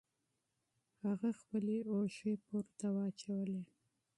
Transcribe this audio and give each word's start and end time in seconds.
هغه 1.03 1.29
خپلې 1.39 1.77
اوژې 1.93 2.33
پورته 2.45 2.87
واچولې. 2.95 3.61